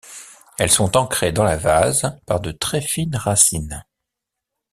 Elles 0.57 0.71
sont 0.71 0.97
ancrées 0.97 1.31
dans 1.31 1.43
la 1.43 1.57
vase 1.57 2.17
par 2.25 2.39
de 2.39 2.51
très 2.51 2.81
fines 2.81 3.15
racines. 3.15 3.83